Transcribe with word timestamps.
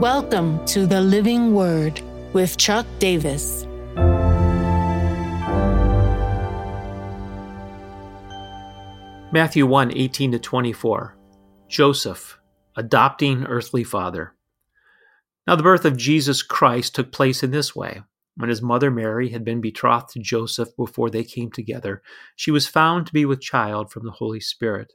Welcome 0.00 0.64
to 0.64 0.86
the 0.86 1.02
Living 1.02 1.52
Word 1.52 2.00
with 2.32 2.56
Chuck 2.56 2.86
Davis. 3.00 3.66
Matthew 9.30 9.66
1 9.66 9.92
18 9.94 10.32
to 10.32 10.38
24. 10.38 11.18
Joseph, 11.68 12.38
adopting 12.76 13.44
earthly 13.44 13.84
father. 13.84 14.34
Now, 15.46 15.56
the 15.56 15.62
birth 15.62 15.84
of 15.84 15.98
Jesus 15.98 16.42
Christ 16.42 16.94
took 16.94 17.12
place 17.12 17.42
in 17.42 17.50
this 17.50 17.76
way. 17.76 18.00
When 18.36 18.48
his 18.48 18.62
mother 18.62 18.90
Mary 18.90 19.28
had 19.28 19.44
been 19.44 19.60
betrothed 19.60 20.14
to 20.14 20.18
Joseph 20.18 20.74
before 20.78 21.10
they 21.10 21.24
came 21.24 21.50
together, 21.50 22.00
she 22.36 22.50
was 22.50 22.66
found 22.66 23.06
to 23.06 23.12
be 23.12 23.26
with 23.26 23.42
child 23.42 23.92
from 23.92 24.06
the 24.06 24.12
Holy 24.12 24.40
Spirit. 24.40 24.94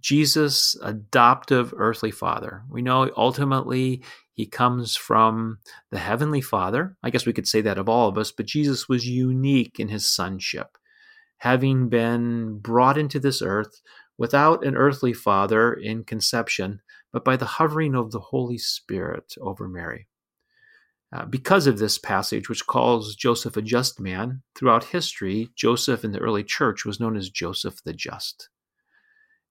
Jesus' 0.00 0.76
adoptive 0.82 1.72
earthly 1.76 2.10
father. 2.10 2.62
We 2.68 2.82
know 2.82 3.10
ultimately 3.16 4.02
he 4.34 4.46
comes 4.46 4.96
from 4.96 5.58
the 5.90 5.98
heavenly 5.98 6.40
father. 6.40 6.96
I 7.02 7.10
guess 7.10 7.26
we 7.26 7.32
could 7.32 7.48
say 7.48 7.60
that 7.62 7.78
of 7.78 7.88
all 7.88 8.08
of 8.08 8.18
us, 8.18 8.32
but 8.32 8.46
Jesus 8.46 8.88
was 8.88 9.06
unique 9.06 9.78
in 9.78 9.88
his 9.88 10.08
sonship, 10.08 10.78
having 11.38 11.88
been 11.88 12.58
brought 12.58 12.96
into 12.96 13.20
this 13.20 13.42
earth 13.42 13.82
without 14.16 14.64
an 14.64 14.76
earthly 14.76 15.12
father 15.12 15.72
in 15.72 16.04
conception, 16.04 16.80
but 17.12 17.24
by 17.24 17.36
the 17.36 17.46
hovering 17.46 17.94
of 17.94 18.12
the 18.12 18.20
Holy 18.20 18.58
Spirit 18.58 19.34
over 19.40 19.68
Mary. 19.68 20.08
Uh, 21.12 21.24
because 21.24 21.66
of 21.66 21.78
this 21.78 21.98
passage, 21.98 22.48
which 22.48 22.66
calls 22.66 23.16
Joseph 23.16 23.56
a 23.56 23.62
just 23.62 23.98
man, 23.98 24.42
throughout 24.54 24.84
history, 24.84 25.48
Joseph 25.56 26.04
in 26.04 26.12
the 26.12 26.20
early 26.20 26.44
church 26.44 26.84
was 26.84 27.00
known 27.00 27.16
as 27.16 27.30
Joseph 27.30 27.82
the 27.84 27.92
Just. 27.92 28.48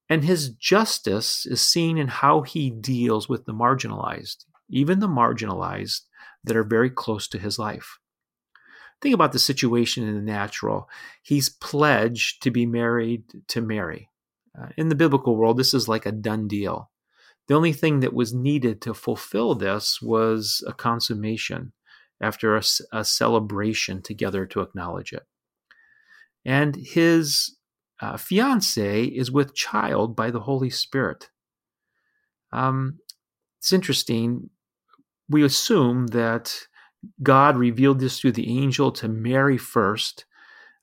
And 0.10 0.24
his 0.24 0.50
justice 0.50 1.46
is 1.46 1.62
seen 1.62 1.98
in 1.98 2.08
how 2.08 2.42
he 2.42 2.72
deals 2.72 3.30
with 3.30 3.46
the 3.46 3.54
marginalized, 3.54 4.46
even 4.70 5.00
the 5.00 5.08
marginalized 5.08 6.02
that 6.44 6.56
are 6.56 6.64
very 6.64 6.90
close 6.90 7.28
to 7.28 7.38
his 7.38 7.60
life. 7.60 8.00
Think 9.02 9.14
about 9.14 9.32
the 9.32 9.40
situation 9.40 10.08
in 10.08 10.16
the 10.16 10.22
natural. 10.22 10.90
He's 11.22 11.50
pledged 11.50 12.42
to 12.44 12.52
be 12.52 12.66
married 12.66 13.24
to 13.50 13.62
Mary. 13.62 14.10
Uh, 14.60 14.70
in 14.76 14.90
the 14.90 14.96
biblical 14.96 15.36
world, 15.36 15.58
this 15.58 15.74
is 15.74 15.88
like 15.88 16.06
a 16.06 16.12
done 16.12 16.48
deal. 16.48 16.90
The 17.48 17.56
only 17.56 17.74
thing 17.74 18.02
that 18.02 18.14
was 18.14 18.34
needed 18.34 18.82
to 18.82 18.94
fulfill 18.94 19.56
this 19.56 20.02
was 20.02 20.64
a 20.68 20.74
consummation 20.74 21.74
after 22.22 22.58
a, 22.58 22.64
a 22.92 23.06
celebration 23.06 24.02
together 24.02 24.46
to 24.48 24.62
acknowledge 24.62 25.14
it. 25.14 25.24
And 26.44 26.76
his 26.76 27.56
uh, 28.02 28.18
fiance 28.18 29.04
is 29.06 29.32
with 29.32 29.56
child 29.56 30.16
by 30.16 30.32
the 30.32 30.42
Holy 30.42 30.70
Spirit. 30.70 31.30
Um, 32.52 33.00
it's 33.60 33.74
interesting. 33.74 34.50
We 35.30 35.44
assume 35.44 36.08
that 36.08 36.56
God 37.22 37.58
revealed 37.58 38.00
this 38.00 38.20
through 38.20 38.34
the 38.34 38.58
angel 38.58 38.92
to 38.94 39.08
Mary 39.08 39.58
first, 39.58 40.26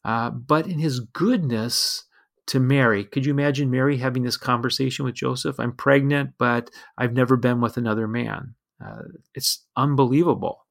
uh, 0.04 0.30
but 0.30 0.66
in 0.66 0.78
his 0.78 1.00
goodness, 1.00 2.04
to 2.46 2.60
Mary. 2.60 3.04
Could 3.04 3.26
you 3.26 3.32
imagine 3.32 3.70
Mary 3.70 3.96
having 3.96 4.22
this 4.22 4.36
conversation 4.36 5.04
with 5.04 5.14
Joseph? 5.14 5.58
I'm 5.58 5.72
pregnant, 5.72 6.34
but 6.38 6.70
I've 6.96 7.12
never 7.12 7.36
been 7.36 7.60
with 7.60 7.76
another 7.76 8.06
man. 8.06 8.54
Uh, 8.84 9.02
it's 9.34 9.64
unbelievable, 9.76 10.66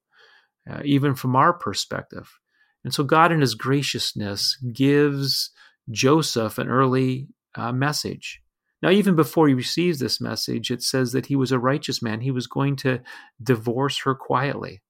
uh, 0.70 0.80
even 0.84 1.14
from 1.14 1.36
our 1.36 1.52
perspective. 1.52 2.38
And 2.82 2.94
so 2.94 3.04
God, 3.04 3.30
in 3.32 3.40
His 3.40 3.54
graciousness, 3.54 4.56
gives 4.72 5.50
Joseph 5.90 6.58
an 6.58 6.68
early 6.68 7.28
uh, 7.54 7.72
message. 7.72 8.42
Now, 8.82 8.90
even 8.90 9.16
before 9.16 9.48
he 9.48 9.54
receives 9.54 9.98
this 9.98 10.20
message, 10.20 10.70
it 10.70 10.82
says 10.82 11.12
that 11.12 11.26
he 11.26 11.36
was 11.36 11.50
a 11.50 11.58
righteous 11.58 12.02
man. 12.02 12.20
He 12.20 12.30
was 12.30 12.46
going 12.46 12.76
to 12.76 13.00
divorce 13.42 13.98
her 14.00 14.14
quietly. 14.14 14.82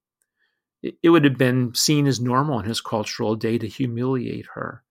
It, 0.82 1.10
would 1.10 1.24
have 1.24 1.38
been 1.38 1.74
seen 1.74 2.06
as 2.06 2.20
normal 2.20 2.60
in 2.60 2.66
his 2.66 2.80
cultural 2.80 3.34
day 3.34 3.58
to 3.58 3.66
humiliate 3.66 4.46
her 4.54 4.82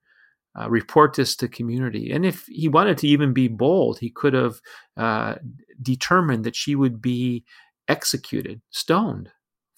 uh, 0.60 0.70
report 0.70 1.16
this 1.16 1.36
to 1.38 1.48
community. 1.48 2.12
And 2.12 2.26
if 2.26 2.46
he 2.48 2.68
wanted 2.68 2.98
to 3.00 3.08
even 3.08 3.34
be 3.34 3.48
bold, 3.48 4.00
he 4.00 4.10
could 4.10 4.34
have 4.34 4.62
uh, 4.98 5.36
determined 5.82 6.44
that 6.46 6.56
she 6.56 6.76
would 6.76 7.02
be 7.02 7.46
executed, 7.88 8.62
stoned 8.72 9.30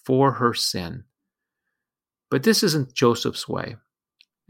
for 0.05 0.33
her 0.33 0.53
sin. 0.53 1.03
But 2.29 2.43
this 2.43 2.63
isn't 2.63 2.93
Joseph's 2.93 3.47
way. 3.47 3.75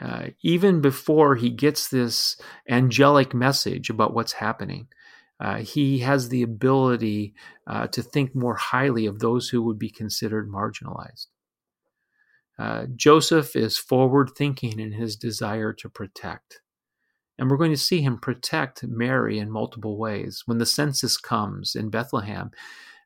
Uh, 0.01 0.27
even 0.43 0.79
before 0.81 1.35
he 1.35 1.49
gets 1.49 1.87
this 1.87 2.39
angelic 2.69 3.33
message 3.33 3.89
about 3.89 4.13
what's 4.13 4.33
happening, 4.33 4.87
uh, 5.39 5.57
he 5.57 5.99
has 5.99 6.29
the 6.29 6.43
ability 6.43 7.33
uh, 7.67 7.87
to 7.87 8.01
think 8.01 8.35
more 8.35 8.55
highly 8.55 9.05
of 9.05 9.19
those 9.19 9.49
who 9.49 9.61
would 9.61 9.79
be 9.79 9.89
considered 9.89 10.51
marginalized. 10.51 11.27
Uh, 12.59 12.87
Joseph 12.95 13.55
is 13.55 13.77
forward 13.77 14.31
thinking 14.35 14.79
in 14.79 14.93
his 14.93 15.15
desire 15.15 15.73
to 15.73 15.89
protect. 15.89 16.61
And 17.37 17.51
we're 17.51 17.57
going 17.57 17.71
to 17.71 17.77
see 17.77 18.01
him 18.01 18.17
protect 18.17 18.83
Mary 18.83 19.37
in 19.37 19.51
multiple 19.51 19.97
ways. 19.97 20.41
When 20.47 20.57
the 20.57 20.65
census 20.65 21.17
comes 21.17 21.75
in 21.75 21.89
Bethlehem, 21.89 22.49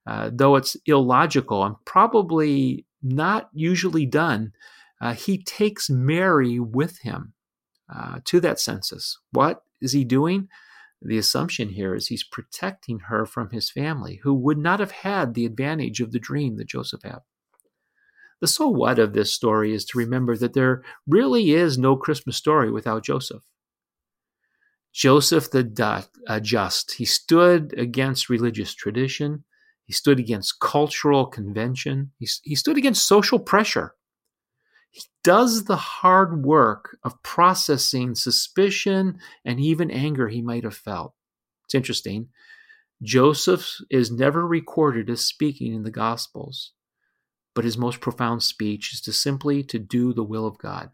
uh, 0.08 0.30
though 0.34 0.56
it's 0.56 0.78
illogical 0.86 1.66
and 1.66 1.76
probably 1.86 2.86
not 3.04 3.50
usually 3.54 4.06
done, 4.06 4.54
uh, 5.02 5.14
he 5.14 5.44
takes 5.44 5.90
Mary 5.90 6.60
with 6.60 7.00
him 7.00 7.34
uh, 7.94 8.20
to 8.26 8.40
that 8.40 8.60
census. 8.60 9.18
What 9.32 9.64
is 9.82 9.92
he 9.92 10.06
doing? 10.06 10.48
The 11.02 11.18
assumption 11.18 11.70
here 11.70 11.96
is 11.96 12.08
he's 12.08 12.24
protecting 12.24 13.00
her 13.00 13.26
from 13.26 13.50
his 13.50 13.72
family, 13.72 14.20
who 14.24 14.36
would 14.36 14.60
not 14.60 14.80
have 14.80 14.92
had 14.92 15.34
the 15.34 15.48
advantage 15.48 16.00
of 16.00 16.12
the 16.12 16.20
dream 16.20 16.58
that 16.58 16.68
Joseph 16.68 17.02
had. 17.04 17.20
The 18.40 18.48
so 18.48 18.68
what 18.68 19.00
of 19.00 19.14
this 19.14 19.34
story 19.34 19.74
is 19.74 19.84
to 19.86 19.98
remember 19.98 20.38
that 20.38 20.54
there 20.54 20.84
really 21.08 21.52
is 21.52 21.78
no 21.78 21.96
Christmas 21.96 22.38
story 22.38 22.72
without 22.72 23.04
Joseph. 23.04 23.44
Joseph 24.94 25.50
the 25.50 26.06
uh, 26.28 26.40
just, 26.40 26.94
he 26.94 27.06
stood 27.06 27.74
against 27.78 28.30
religious 28.30 28.76
tradition, 28.76 29.44
he 29.86 29.94
stood 29.94 30.20
against 30.20 30.60
cultural 30.60 31.26
convention, 31.26 32.12
he, 32.20 32.28
he 32.44 32.56
stood 32.56 32.78
against 32.78 33.08
social 33.08 33.40
pressure. 33.40 33.96
He 34.92 35.02
does 35.24 35.66
the 35.66 35.78
hard 35.78 36.44
work 36.44 36.98
of 37.04 37.24
processing 37.24 38.16
suspicion 38.16 39.20
and 39.44 39.60
even 39.60 39.90
anger 39.90 40.28
he 40.28 40.42
might 40.42 40.64
have 40.64 40.76
felt. 40.76 41.14
It's 41.66 41.76
interesting. 41.76 42.30
Joseph 43.02 43.78
is 43.90 44.12
never 44.12 44.46
recorded 44.46 45.10
as 45.10 45.26
speaking 45.26 45.74
in 45.74 45.84
the 45.84 45.92
Gospels 45.92 46.74
but 47.54 47.66
his 47.66 47.78
most 47.78 48.00
profound 48.00 48.44
speech 48.44 48.94
is 48.94 49.02
to 49.02 49.14
simply 49.14 49.64
to 49.64 49.80
do 49.80 50.14
the 50.14 50.24
will 50.24 50.48
of 50.48 50.58
God. 50.58 50.92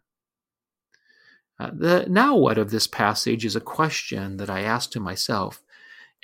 Uh, 1.59 1.71
the 1.73 2.05
now 2.07 2.35
what 2.35 2.57
of 2.57 2.69
this 2.69 2.87
passage 2.87 3.45
is 3.45 3.55
a 3.55 3.61
question 3.61 4.37
that 4.37 4.49
I 4.49 4.61
ask 4.61 4.91
to 4.91 4.99
myself. 4.99 5.61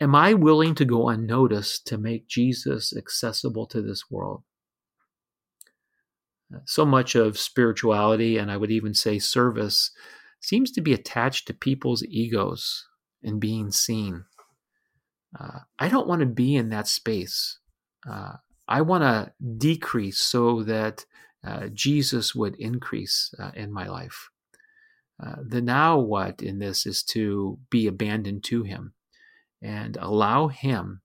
Am 0.02 0.16
I 0.16 0.34
willing 0.34 0.76
to 0.76 0.86
go 0.86 1.10
unnoticed 1.10 1.86
to 1.88 1.98
make 1.98 2.28
Jesus 2.28 2.96
accessible 2.96 3.68
to 3.68 3.82
this 3.82 4.10
world? 4.10 4.44
So 6.66 6.86
much 6.86 7.16
of 7.16 7.38
spirituality, 7.38 8.38
and 8.38 8.52
I 8.52 8.58
would 8.58 8.72
even 8.72 8.94
say 8.94 9.20
service, 9.20 9.92
seems 10.40 10.72
to 10.72 10.82
be 10.82 10.94
attached 10.94 11.48
to 11.48 11.54
people's 11.54 12.04
egos 12.04 12.88
and 13.24 13.40
being 13.40 13.72
seen. 13.72 14.26
Uh, 15.40 15.60
I 15.80 15.88
don't 15.88 16.08
want 16.08 16.20
to 16.20 16.26
be 16.26 16.56
in 16.56 16.70
that 16.70 16.88
space. 16.88 17.60
Uh, 18.10 18.34
I 18.68 18.82
want 18.82 19.04
to 19.04 19.34
decrease 19.58 20.20
so 20.20 20.64
that 20.64 21.06
uh, 21.46 21.68
Jesus 21.74 22.34
would 22.36 22.56
increase 22.56 23.34
uh, 23.40 23.52
in 23.56 23.72
my 23.72 23.88
life. 23.88 24.30
Uh, 25.24 25.36
the 25.46 25.62
now 25.62 25.98
what 26.00 26.42
in 26.42 26.60
this 26.60 26.86
is 26.86 27.04
to 27.04 27.60
be 27.70 27.88
abandoned 27.88 28.44
to 28.46 28.64
Him 28.64 28.94
and 29.62 29.98
allow 29.98 30.48
Him 30.48 31.02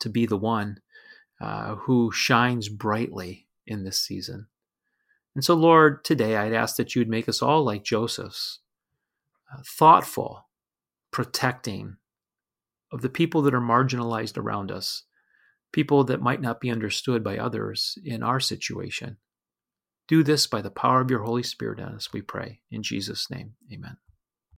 to 0.00 0.08
be 0.08 0.26
the 0.26 0.36
one 0.36 0.80
uh, 1.40 1.74
who 1.76 2.10
shines 2.12 2.68
brightly 2.68 3.46
in 3.66 3.84
this 3.84 3.98
season. 3.98 4.46
And 5.36 5.44
so, 5.44 5.54
Lord, 5.54 6.02
today 6.02 6.34
I'd 6.34 6.54
ask 6.54 6.76
that 6.76 6.94
you'd 6.96 7.10
make 7.10 7.28
us 7.28 7.42
all 7.42 7.62
like 7.62 7.84
Joseph's, 7.84 8.60
uh, 9.52 9.60
thoughtful, 9.78 10.48
protecting 11.10 11.98
of 12.90 13.02
the 13.02 13.10
people 13.10 13.42
that 13.42 13.52
are 13.52 13.60
marginalized 13.60 14.38
around 14.38 14.72
us, 14.72 15.02
people 15.72 16.04
that 16.04 16.22
might 16.22 16.40
not 16.40 16.58
be 16.58 16.70
understood 16.70 17.22
by 17.22 17.36
others 17.36 17.98
in 18.02 18.22
our 18.22 18.40
situation. 18.40 19.18
Do 20.08 20.22
this 20.22 20.46
by 20.46 20.62
the 20.62 20.70
power 20.70 21.02
of 21.02 21.10
your 21.10 21.22
Holy 21.22 21.42
Spirit 21.42 21.80
in 21.80 21.84
us, 21.84 22.14
we 22.14 22.22
pray. 22.22 22.62
In 22.70 22.82
Jesus' 22.82 23.30
name, 23.30 23.56
amen. 23.70 23.98